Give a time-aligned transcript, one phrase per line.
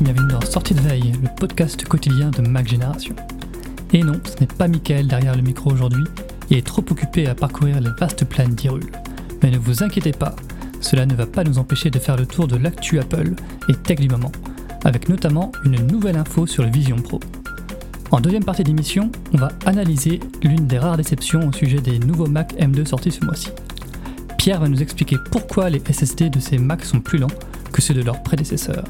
[0.00, 3.14] bienvenue dans Sortie de veille, le podcast quotidien de Mac Génération.
[3.92, 6.02] Et non, ce n'est pas Mickaël derrière le micro aujourd'hui,
[6.50, 8.90] il est trop occupé à parcourir les vastes plaines d'Hyrule.
[9.40, 10.34] Mais ne vous inquiétez pas,
[10.80, 13.34] cela ne va pas nous empêcher de faire le tour de l'actu Apple
[13.68, 14.32] et tech du moment,
[14.84, 17.20] avec notamment une nouvelle info sur le Vision Pro.
[18.10, 22.26] En deuxième partie d'émission, on va analyser l'une des rares déceptions au sujet des nouveaux
[22.26, 23.50] Mac M2 sortis ce mois-ci.
[24.38, 27.28] Pierre va nous expliquer pourquoi les SSD de ces Macs sont plus lents
[27.72, 28.84] que ceux de leurs prédécesseurs.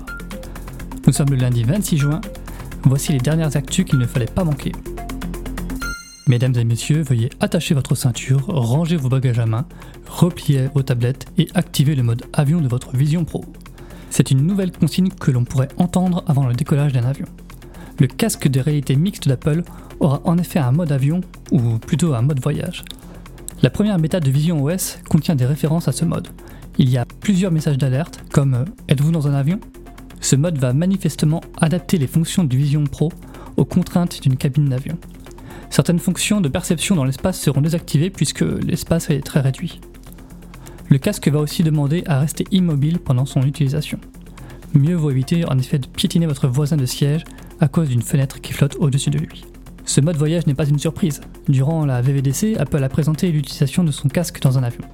[1.08, 2.20] Nous sommes le lundi 26 juin,
[2.82, 4.72] voici les dernières actus qu'il ne fallait pas manquer.
[6.26, 9.64] Mesdames et messieurs, veuillez attacher votre ceinture, ranger vos bagages à main,
[10.06, 13.42] replier vos tablettes et activer le mode avion de votre Vision Pro.
[14.10, 17.26] C'est une nouvelle consigne que l'on pourrait entendre avant le décollage d'un avion.
[17.98, 19.62] Le casque de réalité mixte d'Apple
[20.00, 22.84] aura en effet un mode avion, ou plutôt un mode voyage.
[23.62, 26.28] La première bêta de Vision OS contient des références à ce mode,
[26.76, 29.58] il y a plusieurs messages d'alerte, comme Êtes-vous dans un avion?
[30.20, 33.12] Ce mode va manifestement adapter les fonctions du Vision Pro
[33.56, 34.98] aux contraintes d'une cabine d'avion.
[35.70, 39.80] Certaines fonctions de perception dans l'espace seront désactivées puisque l'espace est très réduit.
[40.88, 43.98] Le casque va aussi demander à rester immobile pendant son utilisation.
[44.74, 47.24] Mieux vaut éviter en effet de piétiner votre voisin de siège
[47.60, 49.44] à cause d'une fenêtre qui flotte au-dessus de lui.
[49.84, 51.20] Ce mode voyage n'est pas une surprise.
[51.48, 54.84] Durant la VVDC, Apple a présenté l'utilisation de son casque dans un avion.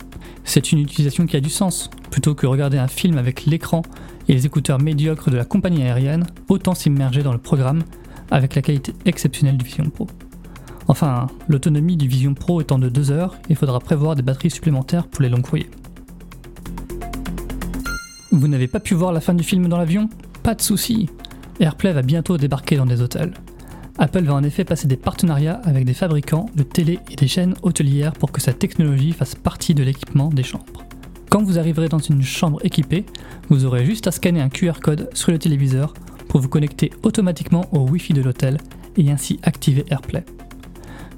[0.44, 1.91] C'est une utilisation qui a du sens.
[2.11, 3.83] Plutôt que regarder un film avec l'écran
[4.28, 7.83] et les écouteurs médiocres de la compagnie aérienne, autant s'immerger dans le programme
[8.31, 10.06] avec la qualité exceptionnelle du Vision Pro.
[10.89, 15.06] Enfin, l'autonomie du Vision Pro étant de 2 heures, il faudra prévoir des batteries supplémentaires
[15.06, 15.70] pour les longs courriers.
[18.31, 20.09] Vous n'avez pas pu voir la fin du film dans l'avion?
[20.42, 21.09] Pas de souci
[21.61, 23.33] AirPlay va bientôt débarquer dans des hôtels.
[23.97, 27.55] Apple va en effet passer des partenariats avec des fabricants de télé et des chaînes
[27.62, 30.84] hôtelières pour que sa technologie fasse partie de l'équipement des chambres.
[31.31, 33.06] Quand vous arriverez dans une chambre équipée,
[33.50, 35.94] vous aurez juste à scanner un QR code sur le téléviseur
[36.28, 38.59] pour vous connecter automatiquement au Wi-Fi de l'hôtel
[38.97, 40.25] et ainsi activer AirPlay.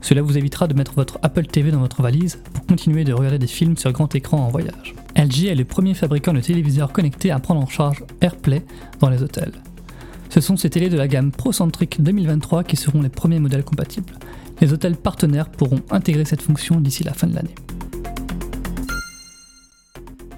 [0.02, 3.38] Cela vous évitera de mettre votre Apple TV dans votre valise pour continuer de regarder
[3.38, 4.94] des films sur grand écran en voyage.
[5.16, 8.62] LG est le premier fabricant de téléviseurs connectés à prendre en charge AirPlay
[9.00, 9.52] dans les hôtels.
[10.36, 14.12] Ce sont ces télés de la gamme ProCentric 2023 qui seront les premiers modèles compatibles.
[14.60, 17.54] Les hôtels partenaires pourront intégrer cette fonction d'ici la fin de l'année.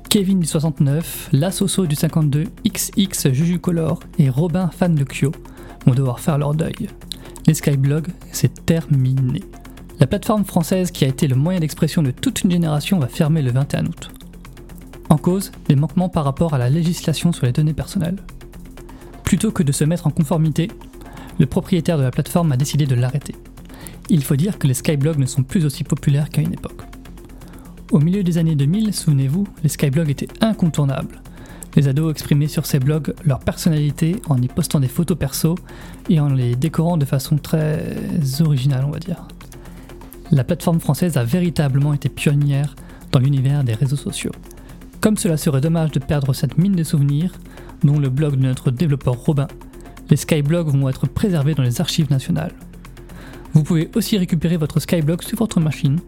[0.08, 5.32] Kevin du 69, Lassoso du 52, XX Juju Color et Robin fan de Kyo
[5.84, 6.88] vont devoir faire leur deuil.
[7.48, 9.42] Les Skyblog, c'est terminé.
[9.98, 13.42] La plateforme française qui a été le moyen d'expression de toute une génération va fermer
[13.42, 14.10] le 21 août.
[15.08, 18.18] En cause, des manquements par rapport à la législation sur les données personnelles.
[19.28, 20.68] Plutôt que de se mettre en conformité,
[21.38, 23.34] le propriétaire de la plateforme a décidé de l'arrêter.
[24.08, 26.80] Il faut dire que les skyblogs ne sont plus aussi populaires qu'à une époque.
[27.90, 31.20] Au milieu des années 2000, souvenez-vous, les skyblogs étaient incontournables.
[31.76, 35.56] Les ados exprimaient sur ces blogs leur personnalité en y postant des photos perso
[36.08, 37.84] et en les décorant de façon très
[38.40, 39.28] originale, on va dire.
[40.30, 42.76] La plateforme française a véritablement été pionnière
[43.12, 44.32] dans l'univers des réseaux sociaux.
[45.02, 47.32] Comme cela serait dommage de perdre cette mine de souvenirs,
[47.82, 49.48] dont le blog de notre développeur Robin,
[50.10, 52.52] les Skyblogs vont être préservés dans les archives nationales.
[53.52, 56.00] Vous pouvez aussi récupérer votre Skyblog sur votre machine,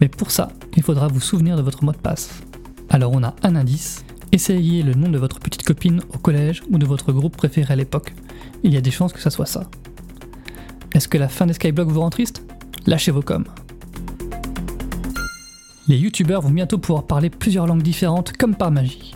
[0.00, 2.42] mais pour ça, il faudra vous souvenir de votre mot de passe.
[2.88, 6.78] Alors on a un indice, essayez le nom de votre petite copine au collège ou
[6.78, 8.14] de votre groupe préféré à l'époque.
[8.62, 9.70] Il y a des chances que ça soit ça.
[10.94, 12.42] Est-ce que la fin des Skyblogs vous rend triste?
[12.86, 13.44] Lâchez vos coms.
[15.88, 19.14] Les youtubeurs vont bientôt pouvoir parler plusieurs langues différentes comme par magie.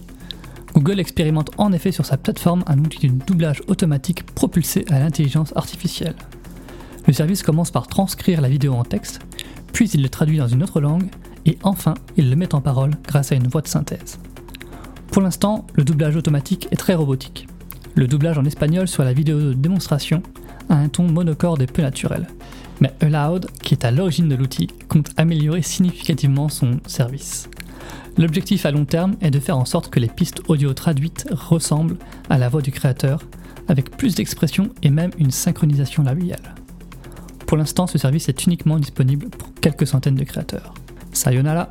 [0.77, 5.57] Google expérimente en effet sur sa plateforme un outil de doublage automatique propulsé à l'intelligence
[5.57, 6.17] artificielle.
[7.07, 9.21] Le service commence par transcrire la vidéo en texte,
[9.73, 11.09] puis il le traduit dans une autre langue,
[11.47, 14.19] et enfin il le met en parole grâce à une voix de synthèse.
[15.11, 17.49] Pour l'instant, le doublage automatique est très robotique.
[17.95, 20.23] Le doublage en espagnol sur la vidéo de démonstration
[20.69, 22.27] a un ton monocorde et peu naturel.
[22.83, 27.49] Mais Aloud, qui est à l'origine de l'outil, compte améliorer significativement son service.
[28.19, 31.99] L'objectif à long terme est de faire en sorte que les pistes audio traduites ressemblent
[32.31, 33.23] à la voix du créateur,
[33.69, 36.55] avec plus d'expression et même une synchronisation labiale.
[37.47, 40.75] Pour l'instant, ce service est uniquement disponible pour quelques centaines de créateurs.
[41.13, 41.71] Sayonara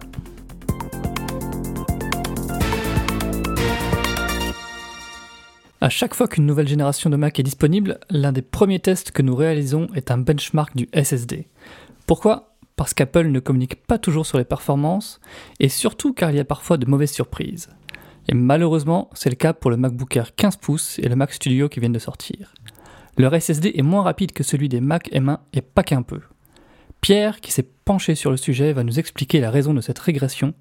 [5.81, 9.21] À chaque fois qu'une nouvelle génération de Mac est disponible, l'un des premiers tests que
[9.21, 11.47] nous réalisons est un benchmark du SSD.
[12.07, 12.54] Pourquoi?
[12.75, 15.19] Parce qu'Apple ne communique pas toujours sur les performances,
[15.59, 17.69] et surtout car il y a parfois de mauvaises surprises.
[18.27, 21.69] Et malheureusement, c'est le cas pour le MacBook Air 15 pouces et le Mac Studio
[21.69, 22.53] qui viennent de sortir.
[23.17, 26.19] Leur SSD est moins rapide que celui des Mac M1 et pas qu'un peu.
[27.01, 30.55] Pierre, qui s'est penché sur le sujet, va nous expliquer la raison de cette régression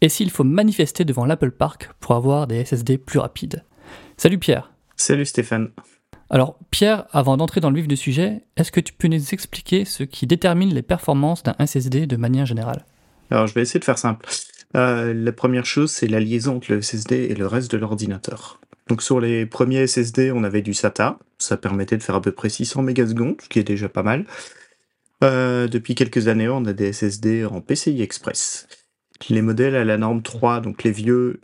[0.00, 3.64] et s'il faut manifester devant l'Apple Park pour avoir des SSD plus rapides.
[4.16, 5.70] Salut Pierre, Salut Stéphane.
[6.30, 9.84] Alors Pierre, avant d'entrer dans le vif du sujet, est-ce que tu peux nous expliquer
[9.84, 12.84] ce qui détermine les performances d'un SSD de manière générale?
[13.30, 14.26] Alors je vais essayer de faire simple.
[14.76, 18.60] Euh, la première chose, c'est la liaison entre le SSD et le reste de l'ordinateur.
[18.88, 22.32] Donc sur les premiers SSD, on avait du SATA, ça permettait de faire à peu
[22.32, 24.26] près 600 mégasecondes, ce qui est déjà pas mal.
[25.24, 28.68] Euh, depuis quelques années, on a des SSD en PCI Express.
[29.30, 31.40] Les modèles à la norme 3, donc les vieux,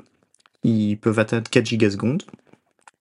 [0.62, 2.22] ils peuvent atteindre 4 gigasecondes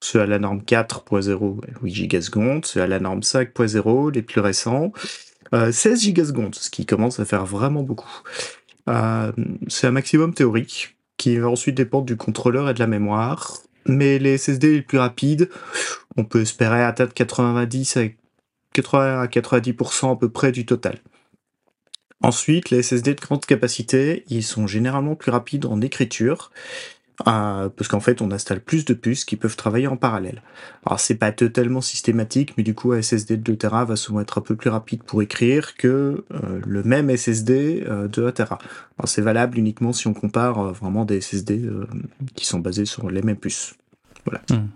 [0.03, 4.91] ceux à la norme 4.0, 8 gigasecondes, ceux à la norme 5.0, les plus récents,
[5.53, 8.21] 16 euh, gigasecondes, ce qui commence à faire vraiment beaucoup.
[8.89, 9.31] Euh,
[9.67, 14.19] c'est un maximum théorique, qui va ensuite dépendre du contrôleur et de la mémoire, mais
[14.19, 15.49] les SSD les plus rapides,
[16.17, 18.01] on peut espérer atteindre 90 à
[18.73, 20.99] 80 à 90% à peu près du total.
[22.21, 26.51] Ensuite, les SSD de grande capacité, ils sont généralement plus rapides en écriture
[27.17, 30.41] parce qu'en fait on installe plus de puces qui peuvent travailler en parallèle.
[30.85, 34.21] Alors c'est pas totalement systématique, mais du coup un SSD de 2 Tera va souvent
[34.21, 38.31] être un peu plus rapide pour écrire que euh, le même SSD euh, de 1
[38.31, 38.57] Tera.
[38.97, 41.69] Alors c'est valable uniquement si on compare euh, vraiment des SSD
[42.35, 43.75] qui sont basés sur les mêmes puces.
[44.25, 44.41] Voilà.
[44.49, 44.67] Hmm.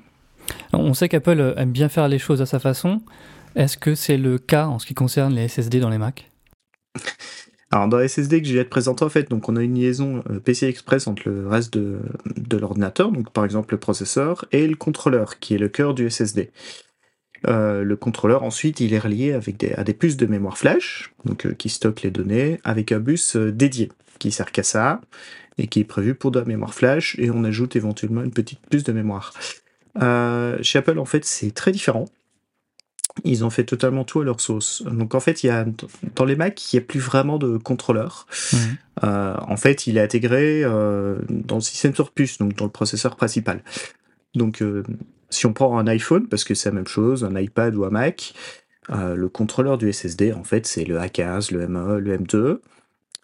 [0.74, 3.02] On sait qu'Apple aime bien faire les choses à sa façon.
[3.56, 6.30] Est-ce que c'est le cas en ce qui concerne les SSD dans les Mac?
[7.72, 10.24] Alors dans SSD que j'ai à te présenter en fait, donc on a une liaison
[10.30, 12.00] euh, PCI Express entre le reste de,
[12.58, 16.52] l'ordinateur, donc par exemple le processeur, et le contrôleur, qui est le cœur du SSD.
[17.46, 21.14] Euh, le contrôleur ensuite il est relié avec des, à des puces de mémoire flash,
[21.26, 25.02] donc euh, qui stockent les données, avec un bus dédié, qui sert qu'à ça,
[25.58, 28.62] et qui est prévu pour de la mémoire flash, et on ajoute éventuellement une petite
[28.70, 29.34] puce de mémoire.
[30.62, 32.06] chez Apple en fait c'est très différent
[33.24, 34.84] ils ont fait totalement tout à leur sauce.
[34.84, 35.66] Donc en fait, il y a
[36.16, 38.28] dans les Mac, il n'y a plus vraiment de contrôleur.
[38.54, 38.60] Mhm.
[39.04, 42.72] Euh, en fait, il est intégré euh, dans le système sur puce, donc dans le
[42.72, 43.62] processeur principal.
[44.36, 44.84] Donc euh,
[45.30, 47.90] si on prend un iPhone, parce que c'est la même chose, un iPad ou un
[47.90, 48.34] Mac,
[48.90, 52.60] le contrôleur du SSD, en fait, c'est le A15, le M1, le M2.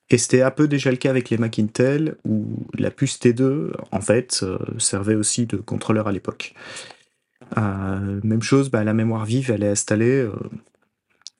[0.10, 3.72] Et c'était un peu déjà le cas avec les Mac Intel, où la puce T2,
[3.92, 4.44] en fait,
[4.78, 6.54] servait aussi de contrôleur à l'époque.
[7.58, 10.20] Euh, même chose, bah, la mémoire vive, elle est installée.
[10.20, 10.32] Euh,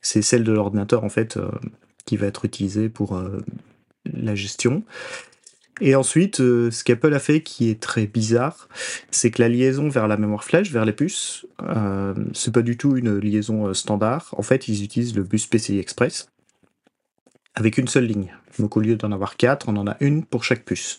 [0.02, 1.50] c'est celle de l'ordinateur, en fait, euh,
[2.06, 3.22] qui va être utilisée pour
[4.06, 4.84] la gestion.
[5.82, 8.68] Et ensuite, ce qu'Apple a fait qui est très bizarre,
[9.10, 11.48] c'est que la liaison vers la mémoire flash, vers les puces,
[12.34, 14.36] c'est pas du tout une liaison standard.
[14.38, 16.28] En fait, ils utilisent le bus PCI Express
[17.56, 18.34] avec une seule ligne.
[18.60, 20.98] Donc au lieu d'en avoir quatre, on en a une pour chaque puce.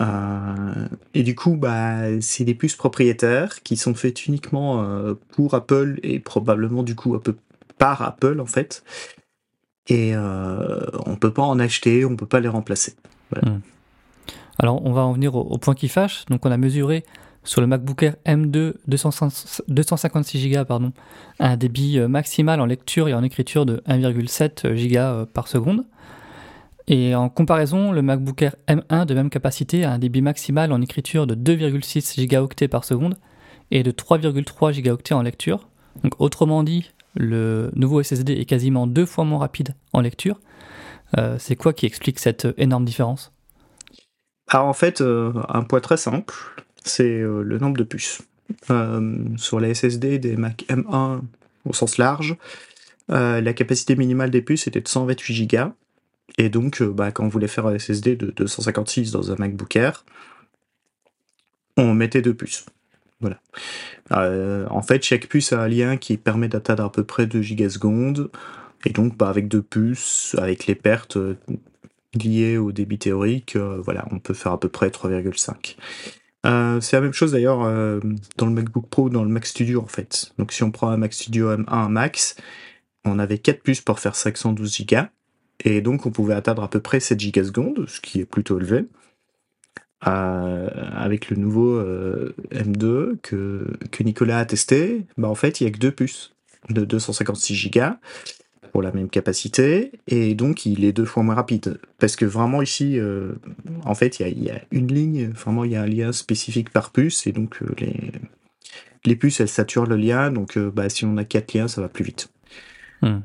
[0.00, 5.54] Euh, et du coup, bah, c'est des puces propriétaires qui sont faites uniquement euh, pour
[5.54, 7.36] Apple et probablement du coup un peu
[7.78, 8.82] par Apple en fait.
[9.88, 12.94] Et euh, on peut pas en acheter, on peut pas les remplacer.
[13.34, 13.58] Hmm.
[14.58, 16.24] Alors, on va en venir au, point qui fâche.
[16.26, 17.04] Donc, on a mesuré
[17.42, 20.92] sur le MacBook Air M2 256 Go pardon,
[21.40, 25.84] un débit maximal en lecture et en écriture de 1,7 Go par seconde.
[26.88, 30.80] Et en comparaison, le MacBook Air M1 de même capacité a un débit maximal en
[30.80, 33.16] écriture de 2,6 gigaoctets par seconde
[33.70, 35.68] et de 3,3 gigaoctets en lecture.
[36.02, 40.40] Donc autrement dit, le nouveau SSD est quasiment deux fois moins rapide en lecture.
[41.18, 43.32] Euh, c'est quoi qui explique cette énorme différence?
[44.48, 46.34] Alors en fait, euh, un point très simple,
[46.84, 48.22] c'est euh, le nombre de puces.
[49.36, 51.20] sur les SSD des Mac M1
[51.64, 52.36] au sens large,
[53.08, 55.72] la capacité minimale des puces était de 128 Go
[56.38, 59.76] et donc, euh, bah, quand on voulait faire un SSD de 256 dans un MacBook
[59.76, 60.04] Air,
[61.76, 62.66] on mettait deux puces.
[63.20, 63.40] Voilà.
[64.12, 67.42] Euh, en fait, chaque puce a un lien qui permet d'atteindre à peu près 2
[67.42, 68.30] gigasecondes.
[68.84, 71.36] Et donc, bah, avec deux puces, avec les pertes euh,
[72.14, 75.76] liées au débit théorique, voilà, on peut faire à peu près 3,5.
[76.80, 77.60] c'est la même chose d'ailleurs
[78.36, 80.34] dans le MacBook Pro, dans le Mac Studio en fait.
[80.36, 82.36] Donc si on prend un Mac Studio M1 Max,
[83.06, 84.96] on avait 4 puces pour faire 512 Go.
[85.62, 88.84] Et donc, on pouvait atteindre à peu près 7 gigasecondes, ce qui est plutôt élevé.
[90.08, 95.64] Euh, avec le nouveau euh, M2 que, que Nicolas a testé, bah en fait, il
[95.64, 96.34] n'y a que deux puces
[96.70, 97.80] de 256 Go
[98.72, 101.78] pour la même capacité, et donc il est deux fois moins rapide.
[101.98, 103.32] Parce que vraiment ici, euh,
[103.84, 106.90] en fait, il y, a, une ligne, vraiment il y a un lien spécifique par
[106.90, 108.10] puce, et donc les,
[109.04, 111.88] les puces, elles saturent le lien, donc bah, si on a quatre liens, ça va
[111.88, 112.28] plus vite.
[113.02, 113.20] Hmm.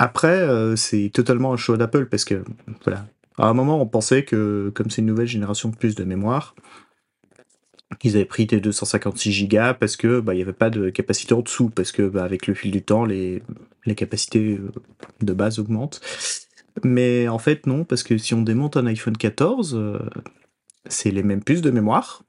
[0.00, 2.44] Après, euh, c'est totalement un choix d'Apple parce que,
[2.84, 6.04] voilà, à un moment, on pensait que, comme c'est une nouvelle génération de plus de
[6.04, 6.54] mémoire,
[8.04, 11.40] ils avaient pris des 256 Go parce que bah, n'y avait pas de capacité en
[11.40, 13.42] dessous, parce que bah, avec le fil du temps, les,
[13.86, 14.70] les capacités euh,
[15.20, 16.00] de base augmentent.
[16.84, 19.98] Mais en fait, non, parce que si on démonte un iPhone 14, euh,
[20.86, 22.22] c'est les mêmes puces de mémoire,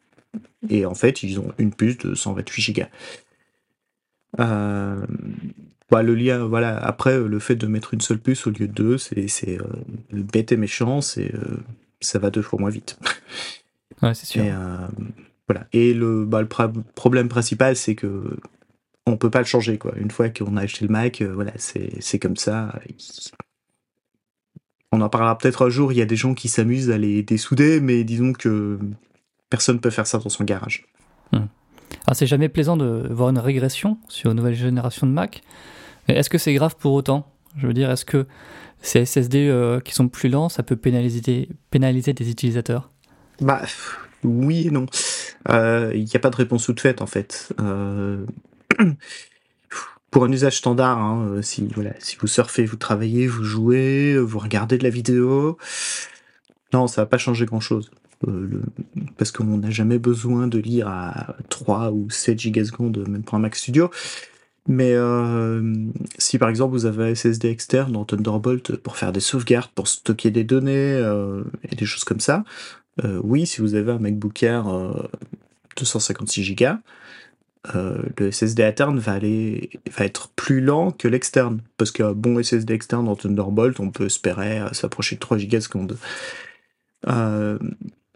[0.70, 2.84] Et en fait, ils ont une puce de 128 Go.
[4.40, 5.06] Euh,
[5.92, 6.78] bah, le lien, voilà.
[6.78, 9.64] Après, le fait de mettre une seule puce au lieu de deux, c'est euh,
[10.12, 11.58] bête et méchant, c'est euh,
[12.00, 12.98] ça va deux fois moins vite.
[14.02, 14.42] Ouais, c'est sûr.
[14.42, 14.52] Et,
[15.46, 15.68] voilà.
[15.74, 16.48] Et le, bah, le
[16.96, 18.38] problème principal, c'est que
[19.06, 19.94] on peut pas le changer, quoi.
[19.98, 22.80] Une fois qu'on a acheté le Mac, voilà, c'est comme ça.
[24.94, 25.92] On en parlera peut-être un jour.
[25.92, 28.80] Il y a des gens qui s'amusent à les dessouder, mais disons que
[29.50, 30.86] personne peut faire ça dans son garage.
[31.32, 31.48] Hmm.
[32.06, 35.42] Alors c'est jamais plaisant de voir une régression sur une nouvelle génération de Mac?
[36.10, 37.32] Est-ce que c'est grave pour autant?
[37.58, 38.26] Je veux dire, est-ce que
[38.82, 42.90] ces SSD euh, qui sont plus lents, ça peut pénaliser, des utilisateurs?
[43.42, 43.62] Bah
[44.24, 44.86] oui et non.
[45.48, 47.54] Il euh, n'y a pas de réponse toute faite en fait.
[47.60, 48.26] Euh,
[50.12, 51.68] pour un usage standard, hein, si
[52.20, 55.58] vous surfez, vous travaillez, vous jouez, vous regardez de la vidéo,
[56.74, 57.92] non, ça va pas changer grand-chose.
[59.18, 63.40] parce qu'on n'a jamais besoin de lire à 3 ou 7 gigasecondes, même pour un
[63.40, 63.90] Mac Studio.
[64.70, 65.74] Mais euh,
[66.20, 69.88] si par exemple vous avez un SSD externe dans Thunderbolt pour faire des sauvegardes, pour
[69.88, 72.44] stocker des données euh, et des choses comme ça,
[73.04, 74.66] euh, oui, si vous avez un MacBook Air
[75.76, 76.66] 256 Go,
[77.74, 82.72] le SSD interne va aller va être plus lent que l'externe parce qu'un bon SSD
[82.72, 85.98] externe dans Thunderbolt, on peut espérer s'approcher de 3 Go secondes.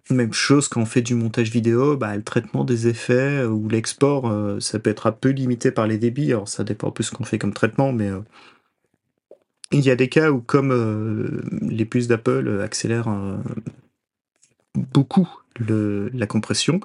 [0.09, 3.69] Même chose quand on fait du montage vidéo, bah, le traitement des effets euh, ou
[3.69, 6.31] l'export, euh, ça peut être un peu limité par les débits.
[6.31, 8.19] Alors ça dépend un peu ce qu'on fait comme traitement, mais euh,
[9.71, 13.11] il y a des cas où, comme les puces d'Apple accélèrent
[14.75, 16.79] beaucoup la compression,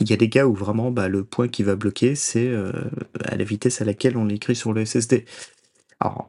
[0.00, 2.52] il y a des cas où vraiment bah, le point qui va bloquer, c'est
[3.24, 5.24] à la vitesse à laquelle on l'écrit sur le SSD.
[6.00, 6.28] Alors,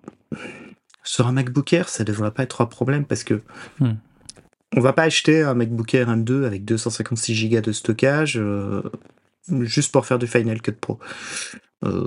[1.04, 3.42] sur un MacBook Air, ça devrait pas être un problème parce que
[3.80, 3.94] hmm
[4.78, 8.84] on va pas acheter un MacBook Air M2 avec 256 Go de stockage euh,
[9.62, 11.00] juste pour faire du Final Cut Pro.
[11.84, 12.06] Euh,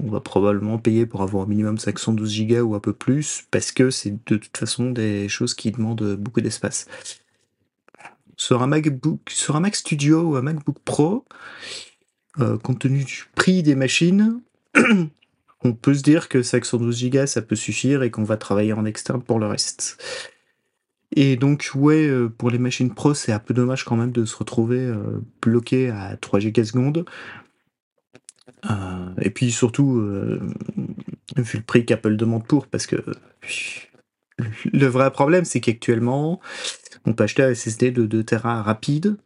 [0.00, 3.72] on va probablement payer pour avoir au minimum 512 Go ou un peu plus parce
[3.72, 6.86] que c'est de toute façon des choses qui demandent beaucoup d'espace.
[8.36, 11.24] Sur un MacBook, sur un Mac Studio ou un MacBook Pro,
[12.38, 14.40] euh, compte tenu du prix des machines,
[15.64, 18.84] on peut se dire que 512 Go ça peut suffire et qu'on va travailler en
[18.84, 19.98] externe pour le reste.
[21.16, 24.24] Et donc, ouais, euh, pour les machines pro, c'est un peu dommage quand même de
[24.24, 27.04] se retrouver euh, bloqué à 3 gigasecondes.
[28.68, 30.00] Euh, et puis surtout,
[31.36, 32.96] vu le prix qu'Apple demande pour, parce que
[34.72, 36.40] le vrai problème, c'est qu'actuellement,
[37.06, 39.16] on peut acheter un SSD de 2 Tera rapide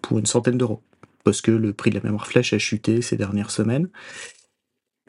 [0.00, 0.82] pour une centaine d'euros.
[1.24, 3.90] Parce que le prix de la mémoire flash a chuté ces dernières semaines.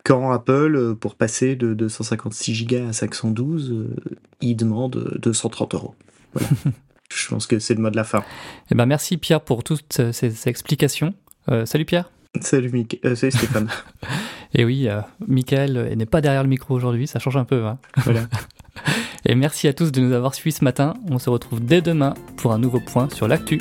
[0.04, 3.96] Quand Apple, euh, pour passer de 256 Go à 512, euh,
[4.42, 5.96] il demande 230 euros.
[7.14, 8.24] Je pense que c'est le mot de la fin.
[8.72, 11.14] Eh ben merci Pierre pour toutes ces explications.
[11.50, 12.10] Euh, salut Pierre.
[12.40, 13.68] Salut, salut Stéphane.
[14.54, 14.88] Et oui,
[15.28, 17.66] Michael n'est pas derrière le micro aujourd'hui, ça change un peu.
[17.66, 17.78] Hein.
[17.98, 18.22] Voilà.
[19.26, 20.94] Et merci à tous de nous avoir suivis ce matin.
[21.10, 23.60] On se retrouve dès demain pour un nouveau point sur l'actu.